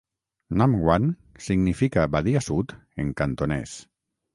"Nam 0.61 0.79
Wan" 0.85 1.05
significa 1.47 2.09
Badia 2.17 2.43
Sud 2.49 2.77
en 3.05 3.17
cantonès. 3.23 3.81